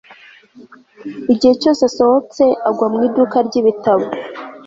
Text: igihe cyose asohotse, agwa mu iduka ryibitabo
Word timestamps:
igihe 1.33 1.53
cyose 1.61 1.81
asohotse, 1.89 2.43
agwa 2.67 2.87
mu 2.93 2.99
iduka 3.07 3.37
ryibitabo 3.47 4.05